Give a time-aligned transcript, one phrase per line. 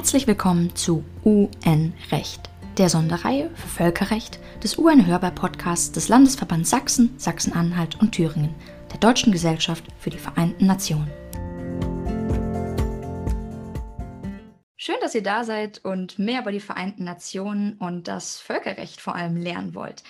[0.00, 8.12] Herzlich willkommen zu UN-Recht, der Sonderreihe für Völkerrecht des UN-Hörbar-Podcasts des Landesverbands Sachsen, Sachsen-Anhalt und
[8.12, 8.54] Thüringen,
[8.90, 11.10] der Deutschen Gesellschaft für die Vereinten Nationen.
[14.78, 19.16] Schön, dass ihr da seid und mehr über die Vereinten Nationen und das Völkerrecht vor
[19.16, 20.02] allem lernen wollt.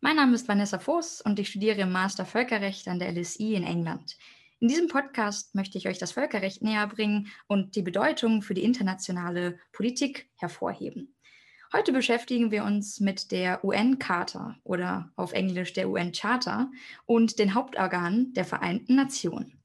[0.00, 3.64] Mein Name ist Vanessa Voß und ich studiere im Master Völkerrecht an der LSI in
[3.64, 4.16] England.
[4.62, 8.62] In diesem Podcast möchte ich euch das Völkerrecht näher bringen und die Bedeutung für die
[8.62, 11.16] internationale Politik hervorheben.
[11.72, 16.70] Heute beschäftigen wir uns mit der UN-Charta oder auf Englisch der UN-Charta
[17.06, 19.60] und den Hauptorganen der Vereinten Nationen.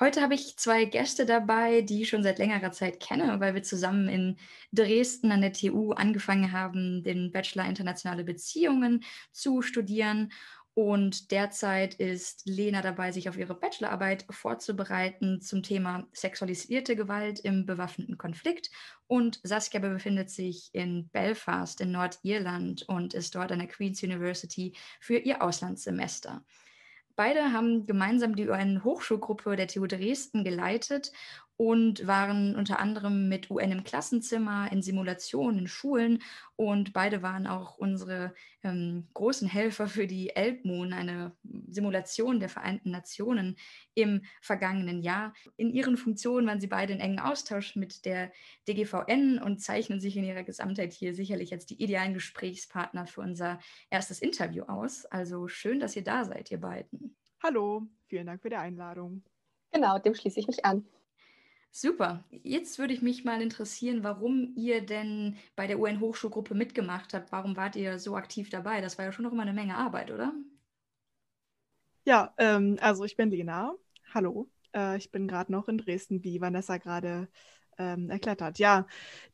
[0.00, 3.62] Heute habe ich zwei Gäste dabei, die ich schon seit längerer Zeit kenne, weil wir
[3.62, 4.36] zusammen in
[4.72, 10.32] Dresden an der TU angefangen haben, den Bachelor Internationale Beziehungen zu studieren
[10.74, 17.64] und derzeit ist Lena dabei, sich auf ihre Bachelorarbeit vorzubereiten zum Thema sexualisierte Gewalt im
[17.64, 18.70] bewaffneten Konflikt.
[19.06, 24.74] Und Saskia befindet sich in Belfast in Nordirland und ist dort an der Queen's University
[24.98, 26.44] für ihr Auslandssemester.
[27.16, 31.12] Beide haben gemeinsam die UN-Hochschulgruppe der TU Dresden geleitet
[31.56, 36.20] und waren unter anderem mit UN im Klassenzimmer, in Simulationen, in Schulen
[36.56, 41.32] und beide waren auch unsere ähm, großen Helfer für die Elbmoon, eine
[41.68, 43.56] Simulation der Vereinten Nationen
[43.94, 45.32] im vergangenen Jahr.
[45.56, 48.32] In ihren Funktionen waren sie beide in engen Austausch mit der
[48.66, 53.60] DGVN und zeichnen sich in ihrer Gesamtheit hier sicherlich als die idealen Gesprächspartner für unser
[53.90, 55.04] erstes Interview aus.
[55.06, 57.16] Also schön, dass ihr da seid, ihr beiden.
[57.42, 59.22] Hallo, vielen Dank für die Einladung.
[59.70, 60.86] Genau, dem schließe ich mich an.
[61.76, 62.22] Super.
[62.44, 67.32] Jetzt würde ich mich mal interessieren, warum ihr denn bei der UN-Hochschulgruppe mitgemacht habt.
[67.32, 68.80] Warum wart ihr so aktiv dabei?
[68.80, 70.32] Das war ja schon noch immer eine Menge Arbeit, oder?
[72.04, 73.74] Ja, ähm, also ich bin Lena.
[74.14, 74.48] Hallo.
[74.72, 77.26] Äh, ich bin gerade noch in Dresden, wie Vanessa gerade
[77.76, 78.60] ähm, erklärt hat.
[78.60, 78.86] Ja,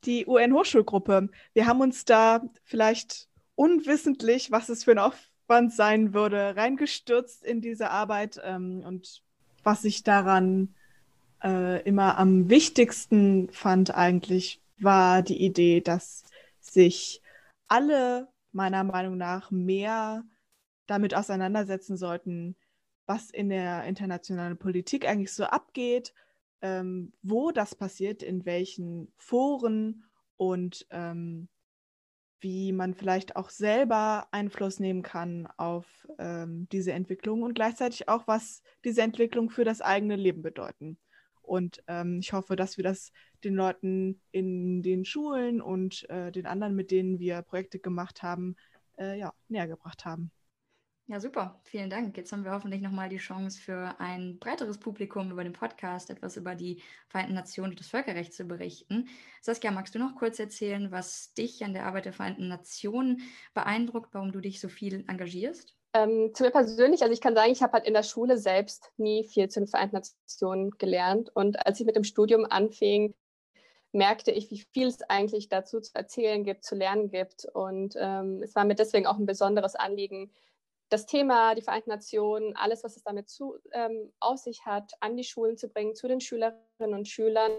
[0.04, 1.28] die UN-Hochschulgruppe.
[1.52, 7.60] Wir haben uns da vielleicht unwissentlich, was es für ein Aufwand sein würde, reingestürzt in
[7.60, 9.22] diese Arbeit ähm, und
[9.62, 10.74] was sich daran
[11.42, 16.24] äh, immer am wichtigsten fand eigentlich, war die Idee, dass
[16.60, 17.22] sich
[17.68, 20.24] alle meiner Meinung nach mehr
[20.86, 22.56] damit auseinandersetzen sollten,
[23.06, 26.12] was in der internationalen Politik eigentlich so abgeht,
[26.62, 30.04] ähm, wo das passiert, in welchen Foren
[30.36, 31.48] und ähm,
[32.40, 38.26] wie man vielleicht auch selber Einfluss nehmen kann auf ähm, diese Entwicklung und gleichzeitig auch,
[38.26, 40.98] was diese Entwicklung für das eigene Leben bedeuten.
[41.50, 43.10] Und ähm, ich hoffe, dass wir das
[43.42, 48.54] den Leuten in den Schulen und äh, den anderen, mit denen wir Projekte gemacht haben,
[49.00, 50.30] äh, ja, näher gebracht haben.
[51.08, 51.60] Ja, super.
[51.64, 52.16] Vielen Dank.
[52.16, 56.36] Jetzt haben wir hoffentlich nochmal die Chance für ein breiteres Publikum über den Podcast etwas
[56.36, 59.08] über die Vereinten Nationen und das Völkerrecht zu berichten.
[59.42, 63.22] Saskia, magst du noch kurz erzählen, was dich an der Arbeit der Vereinten Nationen
[63.54, 65.79] beeindruckt, warum du dich so viel engagierst?
[65.92, 68.92] Ähm, zu mir persönlich, also ich kann sagen, ich habe halt in der Schule selbst
[68.96, 71.30] nie viel zu den Vereinten Nationen gelernt.
[71.34, 73.14] Und als ich mit dem Studium anfing,
[73.92, 77.44] merkte ich, wie viel es eigentlich dazu zu erzählen gibt, zu lernen gibt.
[77.44, 80.32] Und ähm, es war mir deswegen auch ein besonderes Anliegen,
[80.90, 85.16] das Thema, die Vereinten Nationen, alles, was es damit zu, ähm, auf sich hat, an
[85.16, 87.52] die Schulen zu bringen, zu den Schülerinnen und Schülern,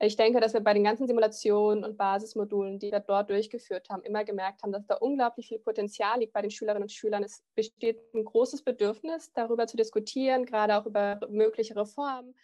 [0.00, 4.02] ich denke, dass wir bei den ganzen Simulationen und Basismodulen, die wir dort durchgeführt haben,
[4.02, 7.22] immer gemerkt haben, dass da unglaublich viel Potenzial liegt bei den Schülerinnen und Schülern.
[7.22, 12.34] Es besteht ein großes Bedürfnis, darüber zu diskutieren, gerade auch über mögliche Reformen.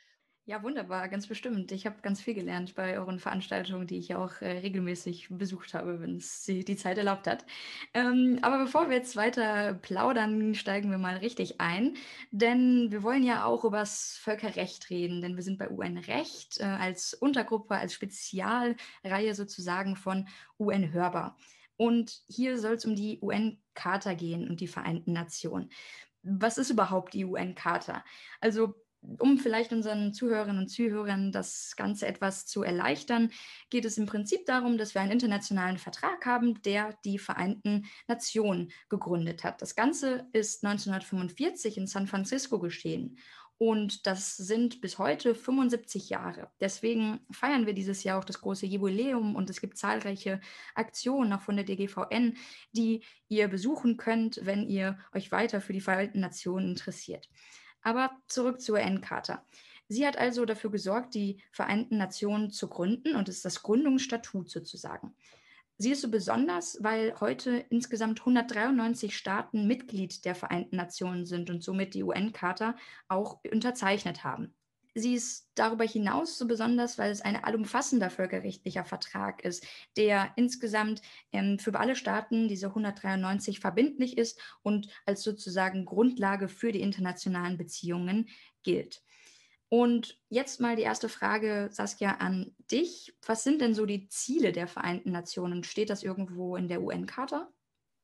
[0.50, 1.70] Ja, wunderbar, ganz bestimmt.
[1.70, 6.00] Ich habe ganz viel gelernt bei euren Veranstaltungen, die ich auch äh, regelmäßig besucht habe,
[6.00, 7.46] wenn es die Zeit erlaubt hat.
[7.94, 11.94] Ähm, aber bevor wir jetzt weiter plaudern, steigen wir mal richtig ein,
[12.32, 16.64] denn wir wollen ja auch über das Völkerrecht reden, denn wir sind bei UN-Recht äh,
[16.64, 20.26] als Untergruppe, als Spezialreihe sozusagen von
[20.58, 21.36] UN hörbar.
[21.76, 25.70] Und hier soll es um die UN-Charta gehen und die Vereinten Nationen.
[26.24, 28.04] Was ist überhaupt die UN-Charta?
[28.40, 28.74] Also
[29.18, 33.30] um vielleicht unseren Zuhörerinnen und Zuhörern das Ganze etwas zu erleichtern,
[33.70, 38.70] geht es im Prinzip darum, dass wir einen internationalen Vertrag haben, der die Vereinten Nationen
[38.88, 39.62] gegründet hat.
[39.62, 43.18] Das Ganze ist 1945 in San Francisco geschehen.
[43.62, 46.50] Und das sind bis heute 75 Jahre.
[46.60, 50.40] Deswegen feiern wir dieses Jahr auch das große Jubiläum und es gibt zahlreiche
[50.74, 52.38] Aktionen auch von der DGVN,
[52.72, 57.28] die ihr besuchen könnt, wenn ihr euch weiter für die Vereinten Nationen interessiert.
[57.82, 59.44] Aber zurück zur UN-Charta.
[59.88, 65.16] Sie hat also dafür gesorgt, die Vereinten Nationen zu gründen und ist das Gründungsstatut sozusagen.
[65.78, 71.64] Sie ist so besonders, weil heute insgesamt 193 Staaten Mitglied der Vereinten Nationen sind und
[71.64, 72.76] somit die UN-Charta
[73.08, 74.54] auch unterzeichnet haben.
[74.94, 79.66] Sie ist darüber hinaus so besonders, weil es ein allumfassender völkerrechtlicher Vertrag ist,
[79.96, 81.02] der insgesamt
[81.32, 87.56] ähm, für alle Staaten, diese 193, verbindlich ist und als sozusagen Grundlage für die internationalen
[87.56, 88.28] Beziehungen
[88.62, 89.02] gilt.
[89.68, 93.14] Und jetzt mal die erste Frage, Saskia, an dich.
[93.24, 95.62] Was sind denn so die Ziele der Vereinten Nationen?
[95.62, 97.48] Steht das irgendwo in der UN-Charta?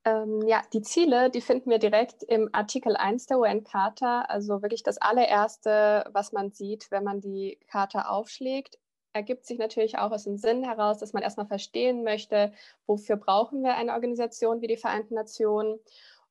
[0.07, 4.23] Ähm, ja, die Ziele, die finden wir direkt im Artikel 1 der UN-Charta.
[4.23, 8.79] Also wirklich das allererste, was man sieht, wenn man die Charta aufschlägt,
[9.13, 12.53] ergibt sich natürlich auch aus dem Sinn heraus, dass man erstmal verstehen möchte,
[12.87, 15.81] wofür brauchen wir eine Organisation wie die Vereinten Nationen.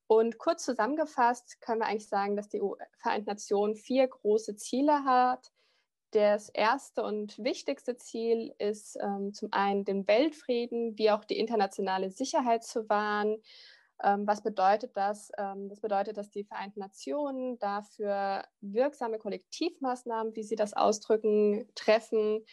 [0.07, 2.61] Und kurz zusammengefasst können wir eigentlich sagen, dass die
[3.01, 5.51] Vereinten Nationen vier große Ziele hat.
[6.15, 12.09] Das erste und wichtigste Ziel ist ähm, zum einen den Weltfrieden wie auch die internationale
[12.09, 13.35] Sicherheit zu wahren.
[14.01, 15.29] Ähm, was bedeutet das?
[15.37, 22.45] Ähm, das bedeutet, dass die Vereinten Nationen dafür wirksame Kollektivmaßnahmen, wie sie das ausdrücken, treffen,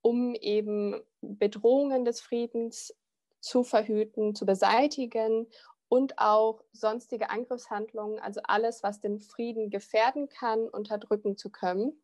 [0.00, 2.94] um eben Bedrohungen des Friedens
[3.40, 5.48] zu verhüten, zu beseitigen
[5.88, 12.00] und auch sonstige Angriffshandlungen, also alles, was den Frieden gefährden kann, unterdrücken zu können.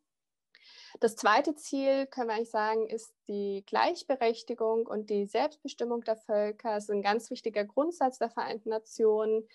[1.01, 6.75] Das zweite Ziel, können wir eigentlich sagen, ist die Gleichberechtigung und die Selbstbestimmung der Völker.
[6.75, 9.47] Das ist ein ganz wichtiger Grundsatz der Vereinten Nationen.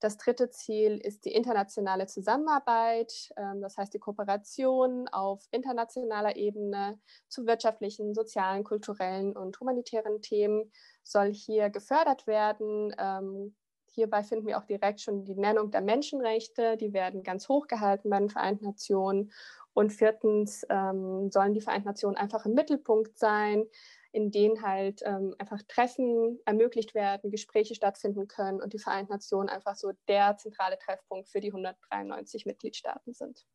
[0.00, 7.00] Das dritte Ziel ist die internationale Zusammenarbeit, ähm, das heißt die Kooperation auf internationaler Ebene
[7.28, 10.70] zu wirtschaftlichen, sozialen, kulturellen und humanitären Themen
[11.02, 12.94] soll hier gefördert werden.
[12.96, 13.56] Ähm,
[13.90, 18.08] hierbei finden wir auch direkt schon die Nennung der Menschenrechte, die werden ganz hoch gehalten
[18.08, 19.32] bei den Vereinten Nationen.
[19.78, 23.64] Und viertens ähm, sollen die Vereinten Nationen einfach im Mittelpunkt sein,
[24.10, 29.48] in denen halt ähm, einfach Treffen ermöglicht werden, Gespräche stattfinden können und die Vereinten Nationen
[29.48, 33.46] einfach so der zentrale Treffpunkt für die 193 Mitgliedstaaten sind.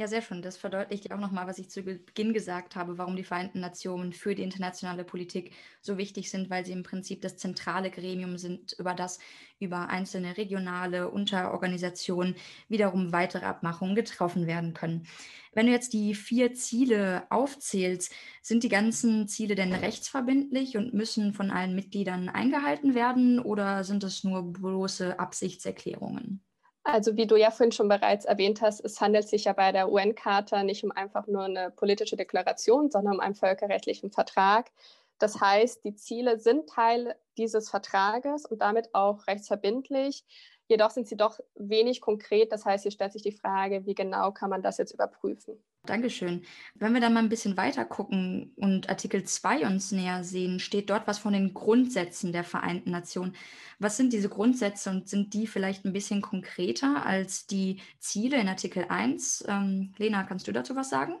[0.00, 0.40] Ja, sehr schön.
[0.40, 4.14] Das verdeutlicht ja auch nochmal, was ich zu Beginn gesagt habe, warum die Vereinten Nationen
[4.14, 5.52] für die internationale Politik
[5.82, 9.18] so wichtig sind, weil sie im Prinzip das zentrale Gremium sind, über das
[9.58, 12.36] über einzelne regionale Unterorganisationen
[12.68, 15.06] wiederum weitere Abmachungen getroffen werden können.
[15.52, 18.10] Wenn du jetzt die vier Ziele aufzählst,
[18.40, 24.02] sind die ganzen Ziele denn rechtsverbindlich und müssen von allen Mitgliedern eingehalten werden oder sind
[24.04, 26.42] es nur bloße Absichtserklärungen?
[26.82, 29.92] Also wie du ja vorhin schon bereits erwähnt hast, es handelt sich ja bei der
[29.92, 34.70] UN-Charta nicht um einfach nur eine politische Deklaration, sondern um einen völkerrechtlichen Vertrag.
[35.18, 40.24] Das heißt, die Ziele sind Teil dieses Vertrages und damit auch rechtsverbindlich.
[40.70, 42.52] Jedoch sind sie doch wenig konkret.
[42.52, 45.60] Das heißt, hier stellt sich die Frage, wie genau kann man das jetzt überprüfen?
[45.84, 46.44] Dankeschön.
[46.76, 50.88] Wenn wir dann mal ein bisschen weiter gucken und Artikel 2 uns näher sehen, steht
[50.88, 53.34] dort was von den Grundsätzen der Vereinten Nationen.
[53.80, 58.46] Was sind diese Grundsätze und sind die vielleicht ein bisschen konkreter als die Ziele in
[58.46, 59.46] Artikel 1?
[59.48, 61.16] Ähm, Lena, kannst du dazu was sagen?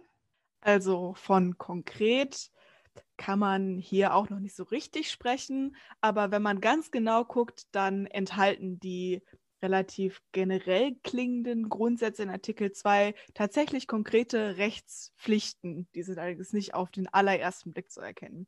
[0.60, 2.52] Also von konkret
[3.16, 7.64] kann man hier auch noch nicht so richtig sprechen, aber wenn man ganz genau guckt,
[7.72, 9.22] dann enthalten die
[9.62, 15.88] relativ generell klingenden Grundsätze in Artikel 2 tatsächlich konkrete Rechtspflichten.
[15.94, 18.46] Die sind allerdings nicht auf den allerersten Blick zu erkennen.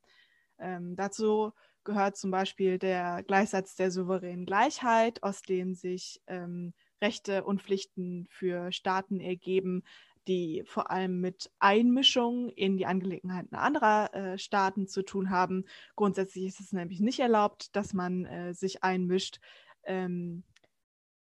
[0.59, 1.53] Ähm, dazu
[1.85, 8.27] gehört zum Beispiel der Gleichsatz der souveränen Gleichheit, aus dem sich ähm, Rechte und Pflichten
[8.31, 9.83] für Staaten ergeben,
[10.29, 15.65] die vor allem mit Einmischung in die Angelegenheiten anderer äh, Staaten zu tun haben.
[15.97, 19.41] Grundsätzlich ist es nämlich nicht erlaubt, dass man äh, sich einmischt.
[19.85, 20.45] Ähm,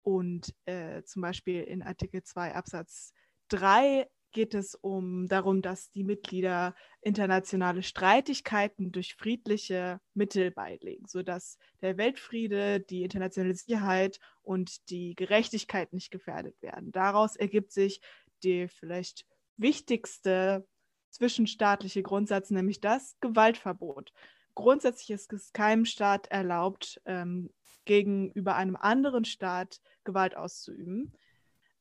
[0.06, 3.12] und äh, zum Beispiel in Artikel 2 Absatz
[3.50, 11.58] 3 geht es um darum, dass die Mitglieder internationale Streitigkeiten durch friedliche Mittel beilegen, sodass
[11.82, 16.92] der Weltfriede, die internationale Sicherheit und die Gerechtigkeit nicht gefährdet werden.
[16.92, 18.02] Daraus ergibt sich
[18.44, 19.26] der vielleicht
[19.58, 20.68] wichtigste
[21.10, 24.12] zwischenstaatliche Grundsatz, nämlich das Gewaltverbot.
[24.54, 27.50] Grundsätzlich ist es keinem Staat erlaubt, ähm,
[27.86, 31.14] gegenüber einem anderen Staat Gewalt auszuüben.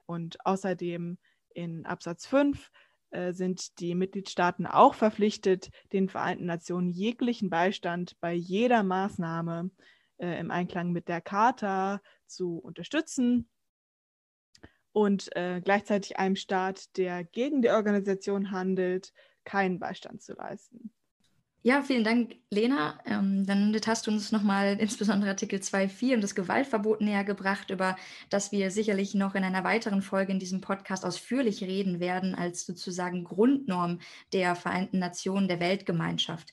[0.07, 1.19] Und außerdem
[1.55, 2.71] in Absatz 5
[3.11, 9.71] äh, sind die Mitgliedstaaten auch verpflichtet, den Vereinten Nationen jeglichen Beistand bei jeder Maßnahme
[10.19, 13.49] äh, im Einklang mit der Charta zu unterstützen
[14.93, 19.13] und äh, gleichzeitig einem Staat, der gegen die Organisation handelt,
[19.45, 20.93] keinen Beistand zu leisten.
[21.67, 22.99] Ja, vielen Dank, Lena.
[23.07, 27.97] Ähm, dann hast du uns nochmal insbesondere Artikel 2.4 und das Gewaltverbot näher gebracht, über
[28.29, 32.67] das wir sicherlich noch in einer weiteren Folge in diesem Podcast ausführlich reden werden, als
[32.67, 34.01] sozusagen Grundnorm
[34.35, 36.53] der Vereinten Nationen der Weltgemeinschaft.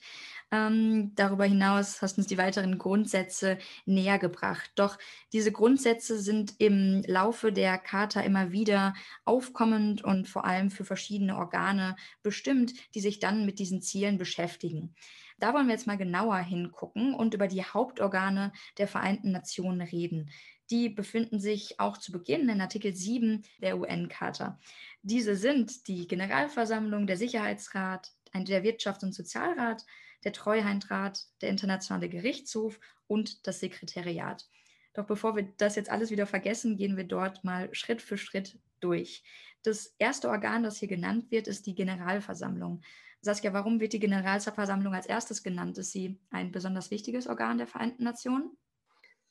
[0.52, 3.56] Ähm, darüber hinaus hast du uns die weiteren Grundsätze
[3.86, 4.70] näher gebracht.
[4.74, 4.98] Doch
[5.32, 8.92] diese Grundsätze sind im Laufe der Charta immer wieder
[9.24, 14.94] aufkommend und vor allem für verschiedene Organe bestimmt, die sich dann mit diesen Zielen beschäftigen.
[15.38, 20.30] Da wollen wir jetzt mal genauer hingucken und über die Hauptorgane der Vereinten Nationen reden.
[20.70, 24.60] Die befinden sich auch zu Beginn in Artikel 7 der UN-Charta.
[25.00, 29.84] Diese sind die Generalversammlung, der Sicherheitsrat, der Wirtschafts- und Sozialrat,
[30.24, 34.46] der Treuhandrat, der Internationale Gerichtshof und das Sekretariat.
[34.94, 38.58] Doch bevor wir das jetzt alles wieder vergessen, gehen wir dort mal Schritt für Schritt
[38.80, 39.22] durch.
[39.62, 42.82] Das erste Organ, das hier genannt wird, ist die Generalversammlung.
[43.20, 45.78] Saskia, warum wird die Generalversammlung als erstes genannt?
[45.78, 48.56] Ist sie ein besonders wichtiges Organ der Vereinten Nationen?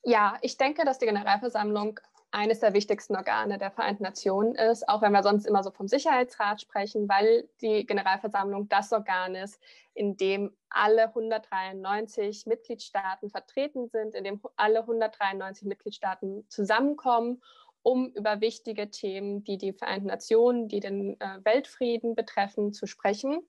[0.04, 2.00] Ja, ich denke, dass die Generalversammlung
[2.32, 5.88] eines der wichtigsten Organe der Vereinten Nationen ist, auch wenn wir sonst immer so vom
[5.88, 9.60] Sicherheitsrat sprechen, weil die Generalversammlung das Organ ist,
[9.94, 17.42] in dem alle 193 Mitgliedstaaten vertreten sind, in dem alle 193 Mitgliedstaaten zusammenkommen,
[17.84, 23.42] um über wichtige Themen, die die Vereinten Nationen, die den äh, Weltfrieden betreffen, zu sprechen.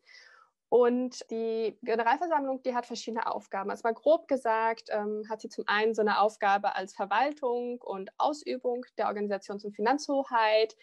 [0.73, 3.69] Und die Generalversammlung, die hat verschiedene Aufgaben.
[3.69, 8.09] Also mal grob gesagt, ähm, hat sie zum einen so eine Aufgabe als Verwaltung und
[8.17, 10.75] Ausübung der Organisations- und Finanzhoheit,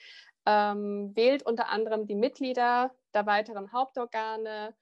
[0.46, 4.76] ähm, wählt unter anderem die Mitglieder der weiteren Hauptorgane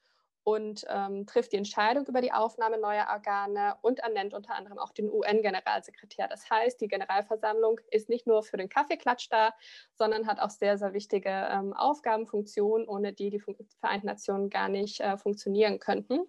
[0.48, 4.94] und ähm, trifft die Entscheidung über die Aufnahme neuer Organe und ernennt unter anderem auch
[4.94, 6.30] den UN-Generalsekretär.
[6.30, 9.54] Das heißt, die Generalversammlung ist nicht nur für den Kaffeeklatsch da,
[9.96, 13.42] sondern hat auch sehr, sehr wichtige ähm, Aufgaben, Funktionen, ohne die die
[13.82, 16.22] Vereinten Nationen gar nicht äh, funktionieren könnten.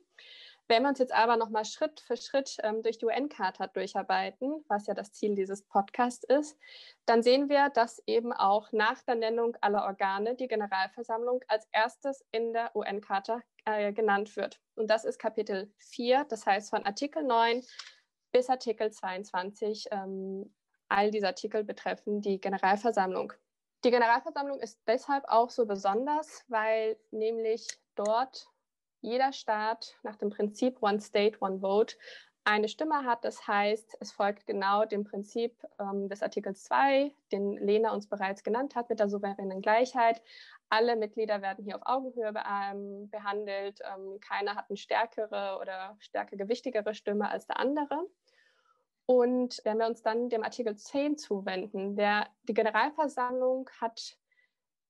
[0.70, 4.86] Wenn wir uns jetzt aber nochmal Schritt für Schritt ähm, durch die UN-Charta durcharbeiten, was
[4.86, 6.58] ja das Ziel dieses Podcasts ist,
[7.06, 12.22] dann sehen wir, dass eben auch nach der Nennung aller Organe die Generalversammlung als erstes
[12.32, 14.60] in der UN-Charta äh, genannt wird.
[14.76, 17.62] Und das ist Kapitel 4, das heißt von Artikel 9
[18.32, 19.88] bis Artikel 22.
[19.90, 20.54] Ähm,
[20.88, 23.34] all diese Artikel betreffen die Generalversammlung.
[23.84, 28.48] Die Generalversammlung ist deshalb auch so besonders, weil nämlich dort
[29.02, 31.94] jeder Staat nach dem Prinzip One State, One Vote
[32.44, 33.24] eine Stimme hat.
[33.24, 38.42] Das heißt, es folgt genau dem Prinzip ähm, des Artikels 2, den Lena uns bereits
[38.42, 40.22] genannt hat, mit der souveränen Gleichheit.
[40.70, 43.80] Alle Mitglieder werden hier auf Augenhöhe be ähm, behandelt.
[43.84, 48.06] Ähm, keiner hat eine stärkere oder stärker gewichtigere Stimme als der andere.
[49.06, 54.18] Und wenn wir uns dann dem Artikel 10 zuwenden, der, die Generalversammlung hat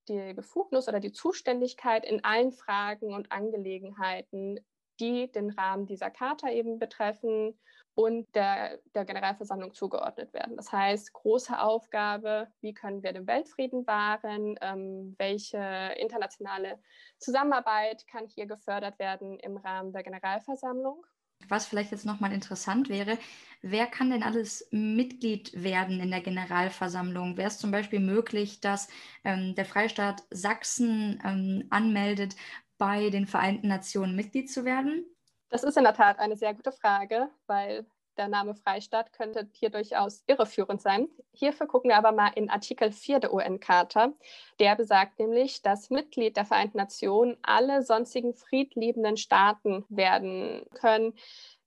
[0.09, 4.59] die Befugnis oder die Zuständigkeit in allen Fragen und Angelegenheiten,
[4.99, 7.57] die den Rahmen dieser Charta eben betreffen
[7.95, 10.55] und der, der Generalversammlung zugeordnet werden.
[10.55, 16.79] Das heißt, große Aufgabe, wie können wir den Weltfrieden wahren, ähm, welche internationale
[17.17, 21.05] Zusammenarbeit kann hier gefördert werden im Rahmen der Generalversammlung.
[21.47, 23.17] Was vielleicht jetzt nochmal interessant wäre,
[23.61, 27.37] wer kann denn alles Mitglied werden in der Generalversammlung?
[27.37, 28.89] Wäre es zum Beispiel möglich, dass
[29.23, 32.35] ähm, der Freistaat Sachsen ähm, anmeldet,
[32.79, 35.05] bei den Vereinten Nationen Mitglied zu werden?
[35.49, 37.85] Das ist in der Tat eine sehr gute Frage, weil
[38.17, 41.07] der Name Freistaat könnte hier durchaus irreführend sein.
[41.31, 44.13] Hierfür gucken wir aber mal in Artikel 4 der UN-Charta.
[44.59, 51.13] Der besagt nämlich, dass Mitglied der Vereinten Nationen alle sonstigen friedliebenden Staaten werden können.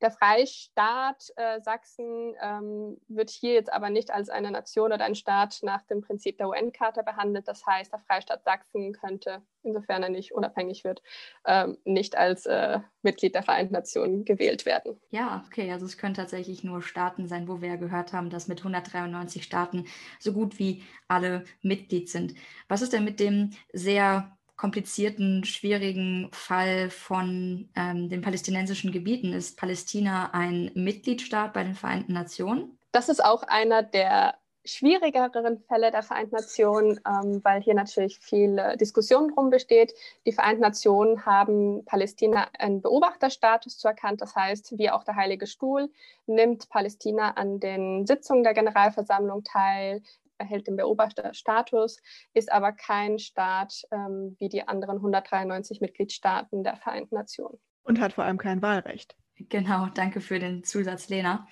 [0.02, 5.14] Der Freistaat äh, Sachsen ähm, wird hier jetzt aber nicht als eine Nation oder ein
[5.14, 7.46] Staat nach dem Prinzip der UN-Charta behandelt.
[7.46, 11.02] Das heißt, der Freistaat Sachsen könnte, insofern er nicht unabhängig wird,
[11.46, 15.00] ähm, nicht als äh, Mitglied der Vereinten Nationen gewählt werden.
[15.10, 18.48] Ja, okay, also es können tatsächlich nur Staaten sein, wo wir ja gehört haben, dass
[18.48, 19.86] mit 193 Staaten
[20.18, 22.34] so gut wie alle Mitglied sind.
[22.66, 29.32] Was ist denn mit dem sehr komplizierten, schwierigen Fall von ähm, den palästinensischen Gebieten.
[29.32, 32.78] Ist Palästina ein Mitgliedstaat bei den Vereinten Nationen?
[32.92, 38.76] Das ist auch einer der schwierigeren Fälle der Vereinten Nationen, ähm, weil hier natürlich viel
[38.80, 39.94] Diskussion drum besteht.
[40.26, 44.20] Die Vereinten Nationen haben Palästina einen Beobachterstatus zuerkannt.
[44.20, 45.90] Das heißt, wie auch der Heilige Stuhl
[46.26, 50.02] nimmt Palästina an den Sitzungen der Generalversammlung teil,
[50.42, 51.98] erhält den Beobachterstatus,
[52.34, 57.58] ist aber kein Staat ähm, wie die anderen 193 Mitgliedstaaten der Vereinten Nationen.
[57.84, 59.16] Und hat vor allem kein Wahlrecht.
[59.48, 61.46] Genau, danke für den Zusatz, Lena.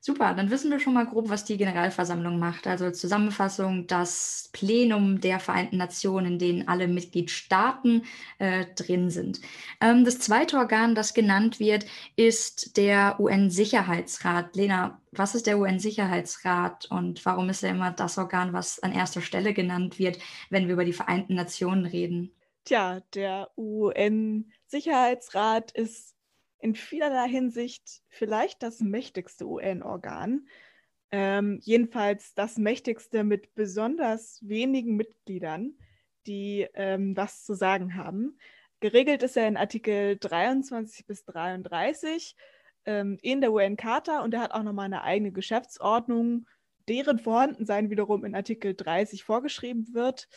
[0.00, 2.66] Super, dann wissen wir schon mal grob, was die Generalversammlung macht.
[2.66, 8.04] Also Zusammenfassung, das Plenum der Vereinten Nationen, in denen alle Mitgliedstaaten
[8.38, 9.40] äh, drin sind.
[9.80, 11.86] Ähm, das zweite Organ, das genannt wird,
[12.16, 14.54] ist der UN-Sicherheitsrat.
[14.54, 19.20] Lena, was ist der UN-Sicherheitsrat und warum ist er immer das Organ, was an erster
[19.20, 20.18] Stelle genannt wird,
[20.50, 22.32] wenn wir über die Vereinten Nationen reden?
[22.64, 26.17] Tja, der UN-Sicherheitsrat ist
[26.58, 30.48] in vielerlei Hinsicht vielleicht das mächtigste UN-Organ.
[31.10, 35.78] Ähm, jedenfalls das mächtigste mit besonders wenigen Mitgliedern,
[36.26, 38.38] die ähm, was zu sagen haben.
[38.80, 42.36] Geregelt ist er in Artikel 23 bis 33
[42.84, 46.46] ähm, in der UN-Charta und er hat auch nochmal eine eigene Geschäftsordnung,
[46.88, 50.28] deren Vorhandensein wiederum in Artikel 30 vorgeschrieben wird.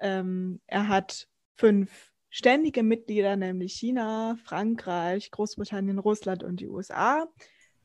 [0.00, 7.28] Ähm, er hat fünf ständige Mitglieder, nämlich China, Frankreich, Großbritannien, Russland und die USA.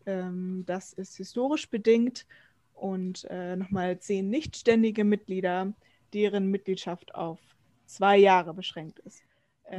[0.07, 2.25] Ähm, das ist historisch bedingt.
[2.73, 5.71] Und äh, nochmal zehn nichtständige Mitglieder,
[6.13, 7.37] deren Mitgliedschaft auf
[7.85, 9.21] zwei Jahre beschränkt ist.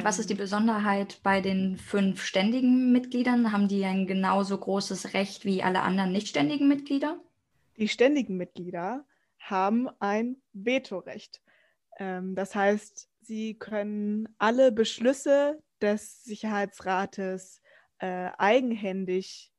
[0.03, 3.51] Was ist die ähm, Besonderheit bei den fünf ständigen Mitgliedern?
[3.51, 7.19] Haben die ein genauso großes Recht wie alle anderen nichtständigen Mitglieder?
[7.77, 9.05] Die ständigen Mitglieder
[9.41, 11.41] haben ein Vetorecht.
[11.99, 17.63] Ähm, das heißt, sie können alle Beschlüsse des Sicherheitsrates
[17.99, 19.53] äh, eigenhändig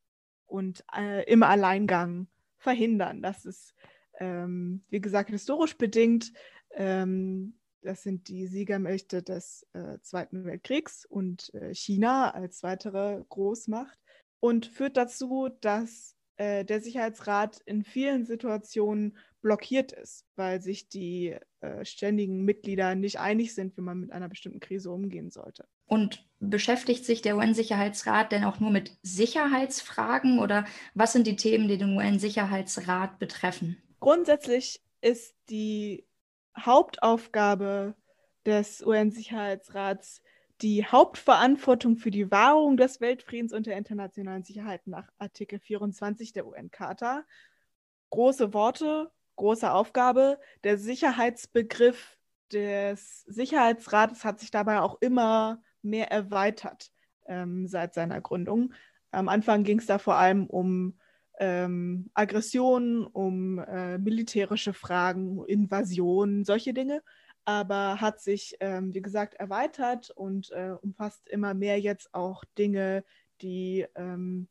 [0.45, 3.21] und äh, im Alleingang verhindern.
[3.21, 3.73] Das ist,
[4.19, 6.33] ähm, wie gesagt, historisch bedingt.
[6.71, 13.97] Ähm, das sind die Siegermächte des äh, Zweiten Weltkriegs und äh, China als weitere Großmacht
[14.41, 21.37] und führt dazu, dass äh, der Sicherheitsrat in vielen Situationen blockiert ist, weil sich die
[21.59, 25.67] äh, ständigen Mitglieder nicht einig sind, wie man mit einer bestimmten Krise umgehen sollte.
[25.85, 31.67] Und beschäftigt sich der UN-Sicherheitsrat denn auch nur mit Sicherheitsfragen oder was sind die Themen,
[31.67, 33.77] die den UN-Sicherheitsrat betreffen?
[33.99, 36.07] Grundsätzlich ist die
[36.57, 37.93] Hauptaufgabe
[38.47, 40.23] des UN-Sicherheitsrats
[40.61, 46.45] die Hauptverantwortung für die Wahrung des Weltfriedens und der internationalen Sicherheit nach Artikel 24 der
[46.45, 47.23] UN-Charta.
[48.11, 50.39] Große Worte, große Aufgabe.
[50.63, 52.17] Der Sicherheitsbegriff
[52.51, 56.91] des Sicherheitsrates hat sich dabei auch immer mehr erweitert
[57.25, 58.73] ähm, seit seiner Gründung.
[59.11, 60.99] Am Anfang ging es da vor allem um
[61.39, 67.01] ähm, Aggressionen, um äh, militärische Fragen, Invasionen, solche Dinge,
[67.45, 73.03] aber hat sich, ähm, wie gesagt, erweitert und äh, umfasst immer mehr jetzt auch Dinge,
[73.41, 74.47] die ähm,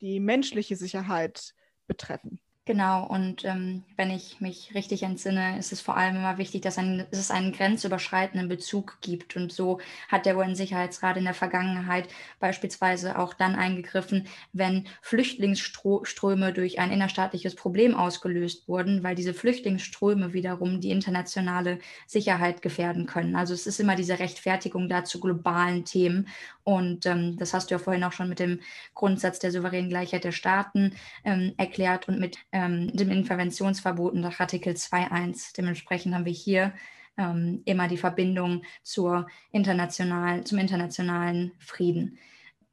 [0.00, 1.54] die menschliche Sicherheit
[1.86, 2.40] betreffen.
[2.66, 6.78] Genau, und ähm, wenn ich mich richtig entsinne, ist es vor allem immer wichtig, dass,
[6.78, 9.36] ein, dass es einen grenzüberschreitenden Bezug gibt.
[9.36, 12.08] Und so hat der UN-Sicherheitsrat in der Vergangenheit
[12.40, 20.32] beispielsweise auch dann eingegriffen, wenn Flüchtlingsströme durch ein innerstaatliches Problem ausgelöst wurden, weil diese Flüchtlingsströme
[20.32, 23.36] wiederum die internationale Sicherheit gefährden können.
[23.36, 26.28] Also es ist immer diese Rechtfertigung da zu globalen Themen.
[26.64, 28.60] Und ähm, das hast du ja vorhin auch schon mit dem
[28.94, 34.72] Grundsatz der souveränen Gleichheit der Staaten ähm, erklärt und mit ähm, dem Interventionsverbot nach Artikel
[34.72, 35.54] 2.1.
[35.56, 36.72] Dementsprechend haben wir hier
[37.18, 42.18] ähm, immer die Verbindung zur international, zum internationalen Frieden.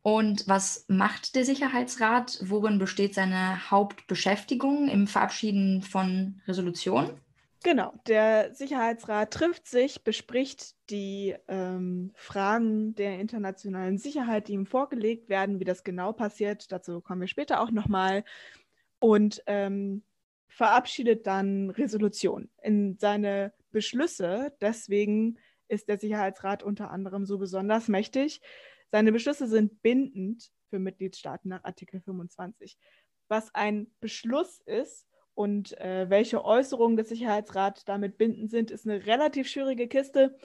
[0.03, 2.39] Und was macht der Sicherheitsrat?
[2.41, 7.11] Worin besteht seine Hauptbeschäftigung im Verabschieden von Resolutionen?
[7.63, 15.29] Genau, der Sicherheitsrat trifft sich, bespricht die ähm, Fragen der internationalen Sicherheit, die ihm vorgelegt
[15.29, 16.71] werden, wie das genau passiert.
[16.71, 18.23] Dazu kommen wir später auch nochmal.
[18.99, 20.03] Und ähm,
[20.47, 24.53] verabschiedet dann Resolutionen in seine Beschlüsse.
[24.59, 28.41] Deswegen ist der Sicherheitsrat unter anderem so besonders mächtig.
[28.91, 32.77] Seine Beschlüsse sind bindend für Mitgliedstaaten nach Artikel 25.
[33.27, 39.05] Was ein Beschluss ist, und äh, welche Äußerungen des Sicherheitsrats damit bindend sind, ist eine
[39.05, 40.37] relativ schwierige Kiste.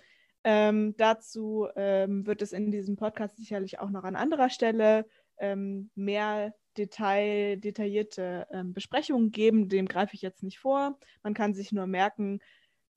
[0.44, 5.07] Ähm, dazu ähm, wird es in diesem Podcast sicherlich auch noch an anderer Stelle
[5.38, 9.68] ähm, mehr Detail, detaillierte ähm, Besprechungen geben.
[9.68, 10.99] Dem greife ich jetzt nicht vor.
[11.22, 12.40] Man kann sich nur merken,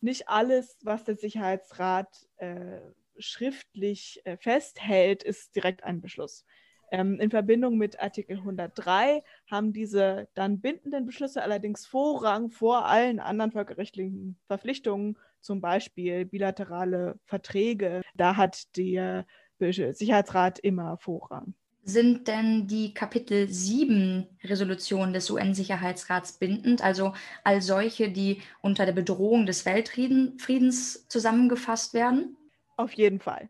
[0.02, 2.80] nicht alles, was der Sicherheitsrat äh,
[3.18, 6.46] schriftlich äh, festhält, ist direkt ein Beschluss.
[6.92, 13.20] Ähm, in Verbindung mit Artikel 103 haben diese dann bindenden Beschlüsse allerdings Vorrang vor allen
[13.20, 18.02] anderen völkerrechtlichen Verpflichtungen, zum Beispiel bilaterale Verträge.
[18.16, 19.26] Da hat der
[19.60, 21.54] Sicherheitsrat immer Vorrang.
[21.84, 28.94] Sind denn die Kapitel 7 Resolutionen des UN-Sicherheitsrats bindend, also all solche, die unter der
[28.94, 32.38] Bedrohung des Weltfriedens zusammengefasst werden?
[32.78, 33.50] Auf jeden Fall.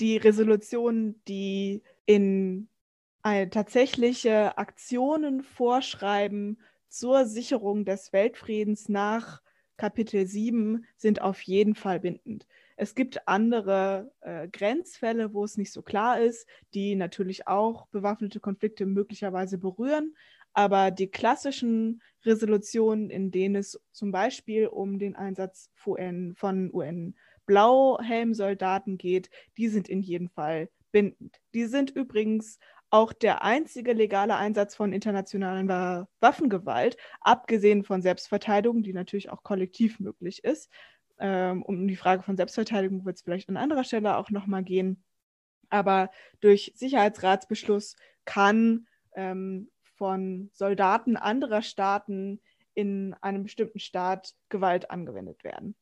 [0.00, 2.68] Die Resolutionen, die in
[3.22, 9.42] eine tatsächliche Aktionen vorschreiben zur Sicherung des Weltfriedens nach
[9.76, 12.46] Kapitel 7 sind auf jeden Fall bindend.
[12.76, 18.40] Es gibt andere äh, Grenzfälle, wo es nicht so klar ist, die natürlich auch bewaffnete
[18.40, 20.14] Konflikte möglicherweise berühren.
[20.52, 26.34] Aber die klassischen Resolutionen, in denen es zum Beispiel um den Einsatz von
[26.72, 31.42] UN-Blauhelmsoldaten geht, die sind in jedem Fall bindend.
[31.52, 38.94] Die sind übrigens auch der einzige legale Einsatz von internationaler Waffengewalt, abgesehen von Selbstverteidigung, die
[38.94, 40.70] natürlich auch kollektiv möglich ist.
[41.18, 45.04] Ähm, um die Frage von Selbstverteidigung wird es vielleicht an anderer Stelle auch nochmal gehen.
[45.68, 52.40] Aber durch Sicherheitsratsbeschluss kann ähm, von Soldaten anderer Staaten
[52.72, 55.76] in einem bestimmten Staat Gewalt angewendet werden.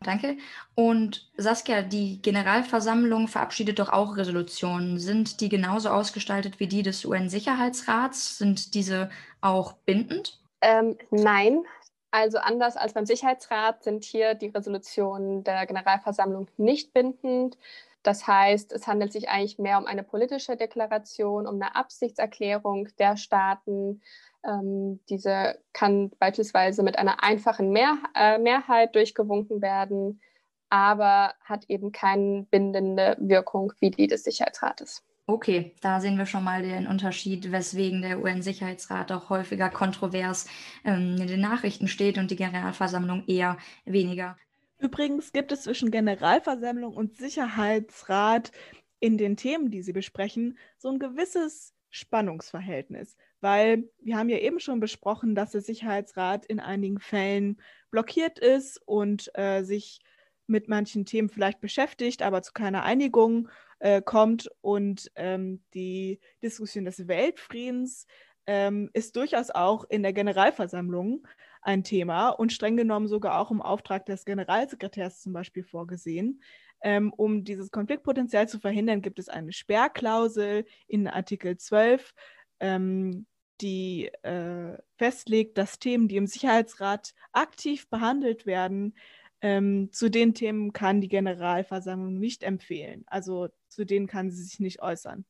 [0.00, 0.36] Danke.
[0.74, 4.98] Und Saskia, die Generalversammlung verabschiedet doch auch Resolutionen.
[4.98, 8.38] Sind die genauso ausgestaltet wie die des UN-Sicherheitsrats?
[8.38, 10.40] Sind diese auch bindend?
[10.60, 11.62] Ähm, nein.
[12.10, 17.58] Also anders als beim Sicherheitsrat sind hier die Resolutionen der Generalversammlung nicht bindend.
[18.02, 23.16] Das heißt, es handelt sich eigentlich mehr um eine politische Deklaration, um eine Absichtserklärung der
[23.16, 24.00] Staaten,
[24.46, 30.20] ähm, diese kann beispielsweise mit einer einfachen Mehr äh, Mehrheit durchgewunken werden,
[30.70, 35.04] aber hat eben keine bindende Wirkung wie die des Sicherheitsrates.
[35.28, 40.46] Okay, da sehen wir schon mal den Unterschied, weswegen der UN-Sicherheitsrat auch häufiger kontrovers
[40.84, 44.36] ähm, in den Nachrichten steht und die Generalversammlung eher weniger.
[44.78, 48.52] Übrigens gibt es zwischen Generalversammlung und Sicherheitsrat
[49.00, 54.60] in den Themen, die sie besprechen, so ein gewisses Spannungsverhältnis weil wir haben ja eben
[54.60, 60.00] schon besprochen, dass der Sicherheitsrat in einigen Fällen blockiert ist und äh, sich
[60.46, 64.50] mit manchen Themen vielleicht beschäftigt, aber zu keiner Einigung äh, kommt.
[64.62, 68.06] Und ähm, die Diskussion des Weltfriedens
[68.46, 71.26] ähm, ist durchaus auch in der Generalversammlung
[71.62, 76.40] ein Thema und streng genommen sogar auch im Auftrag des Generalsekretärs zum Beispiel vorgesehen.
[76.86, 82.14] Ähm, um dieses Konfliktpotenzial zu verhindern, gibt es eine Sperrklausel in Artikel 12,
[82.60, 83.26] ähm,
[83.60, 88.94] die äh, festlegt, dass Themen, die im Sicherheitsrat aktiv behandelt werden,
[89.40, 93.02] ähm, zu den Themen kann die Generalversammlung nicht empfehlen.
[93.08, 95.24] Also zu denen kann sie sich nicht äußern.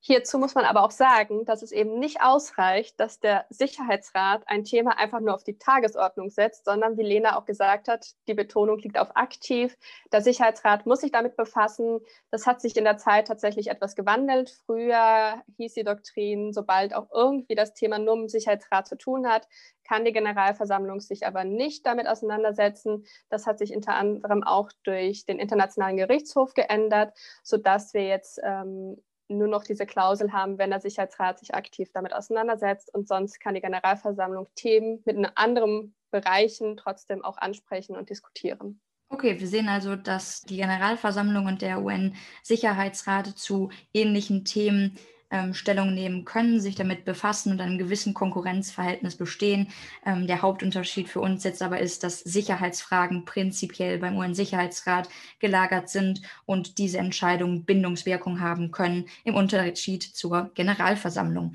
[0.00, 4.62] Hierzu muss man aber auch sagen, dass es eben nicht ausreicht, dass der Sicherheitsrat ein
[4.62, 8.78] Thema einfach nur auf die Tagesordnung setzt, sondern wie Lena auch gesagt hat, die Betonung
[8.78, 9.76] liegt auf aktiv.
[10.12, 11.98] Der Sicherheitsrat muss sich damit befassen.
[12.30, 14.50] Das hat sich in der Zeit tatsächlich etwas gewandelt.
[14.66, 19.26] Früher hieß die Doktrin, sobald auch irgendwie das Thema nur mit dem Sicherheitsrat zu tun
[19.26, 19.48] hat,
[19.82, 23.04] kann die Generalversammlung sich aber nicht damit auseinandersetzen.
[23.30, 29.02] Das hat sich unter anderem auch durch den Internationalen Gerichtshof geändert, sodass wir jetzt ähm,
[29.28, 32.92] nur noch diese Klausel haben, wenn der Sicherheitsrat sich aktiv damit auseinandersetzt.
[32.94, 38.80] Und sonst kann die Generalversammlung Themen mit anderen Bereichen trotzdem auch ansprechen und diskutieren.
[39.10, 44.98] Okay, wir sehen also, dass die Generalversammlung und der UN-Sicherheitsrat zu ähnlichen Themen
[45.30, 49.68] ähm, Stellung nehmen können, sich damit befassen und einem gewissen Konkurrenzverhältnis bestehen.
[50.06, 56.22] Ähm, der Hauptunterschied für uns jetzt aber ist, dass Sicherheitsfragen prinzipiell beim UN-Sicherheitsrat gelagert sind
[56.46, 61.54] und diese Entscheidungen Bindungswirkung haben können, im Unterschied zur Generalversammlung.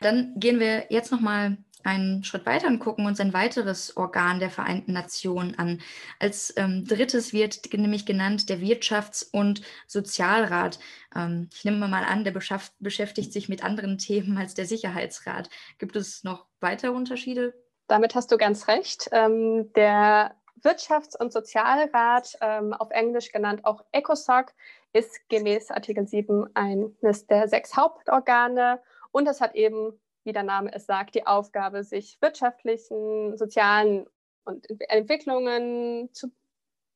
[0.00, 4.50] Dann gehen wir jetzt nochmal einen Schritt weiter und gucken uns ein weiteres Organ der
[4.50, 5.80] Vereinten Nationen an.
[6.18, 10.78] Als ähm, drittes wird nämlich genannt der Wirtschafts- und Sozialrat.
[11.14, 15.48] Ähm, ich nehme mal an, der beschäftigt sich mit anderen Themen als der Sicherheitsrat.
[15.78, 17.54] Gibt es noch weitere Unterschiede?
[17.86, 19.08] Damit hast du ganz recht.
[19.12, 24.52] Ähm, der Wirtschafts- und Sozialrat, ähm, auf Englisch genannt auch ECOSOC,
[24.92, 28.80] ist gemäß Artikel 7 eines der sechs Hauptorgane
[29.12, 29.98] und es hat eben
[30.30, 34.06] wie der Name es sagt, die Aufgabe, sich wirtschaftlichen, sozialen
[34.44, 36.28] und Entwicklungen zu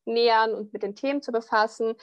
[0.05, 1.94] nähern und mit den Themen zu befassen.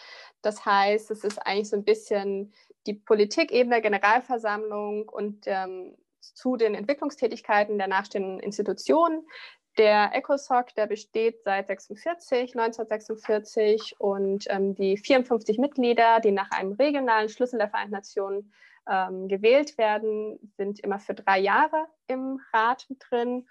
[0.42, 2.54] Das heißt, es ist eigentlich so ein bisschen
[2.86, 9.26] die Politikebene der Generalversammlung und ähm, zu den Entwicklungstätigkeiten der nachstehenden Institutionen.
[9.78, 16.74] Der ECOSOC, der besteht seit 46, 1946 und ähm, die 54 Mitglieder, die nach einem
[16.74, 18.52] regionalen Schlüssel der Vereinten Nationen
[18.90, 23.48] ähm, gewählt werden, sind immer für drei Jahre im Rat drin.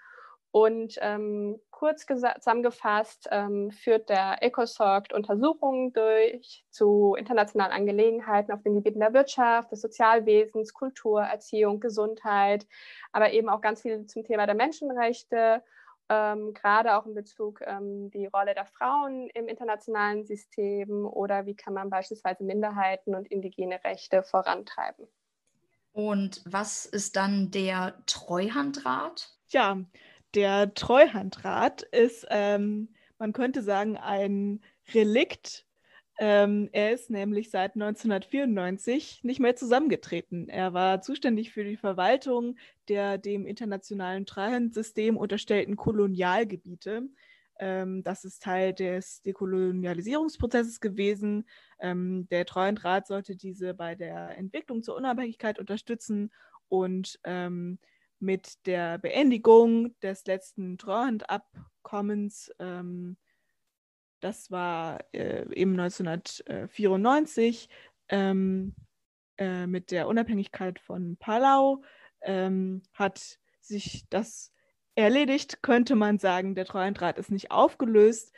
[0.51, 8.75] Und ähm, kurz zusammengefasst ähm, führt der ECOSOC Untersuchungen durch zu internationalen Angelegenheiten auf den
[8.75, 12.67] Gebieten der Wirtschaft, des Sozialwesens, Kultur, Erziehung, Gesundheit,
[13.13, 15.63] aber eben auch ganz viel zum Thema der Menschenrechte,
[16.09, 21.55] ähm, gerade auch in Bezug ähm, die Rolle der Frauen im internationalen System oder wie
[21.55, 25.07] kann man beispielsweise Minderheiten und indigene Rechte vorantreiben.
[25.91, 29.29] Und was ist dann der Treuhandrat?
[29.49, 29.83] Ja,
[30.33, 34.61] der Treuhandrat ist, ähm, man könnte sagen, ein
[34.93, 35.65] Relikt.
[36.17, 40.47] Ähm, er ist nämlich seit 1994 nicht mehr zusammengetreten.
[40.49, 47.03] Er war zuständig für die Verwaltung der dem internationalen Treuhandsystem unterstellten Kolonialgebiete.
[47.61, 51.47] Ähm, das ist Teil des Dekolonialisierungsprozesses gewesen.
[51.79, 56.31] Ähm, der Treuhandrat sollte diese bei der Entwicklung zur Unabhängigkeit unterstützen
[56.69, 57.77] und ähm,
[58.19, 63.15] mit der Beendigung des letzten Treuhandabkommens, ähm,
[64.21, 67.69] das war äh, eben 1994,
[68.09, 68.75] ähm,
[69.37, 71.83] äh, mit der Unabhängigkeit von Palau,
[72.21, 74.51] ähm, hat sich das
[74.95, 76.55] erledigt, könnte man sagen.
[76.55, 78.33] Der Treuhandrat ist nicht aufgelöst,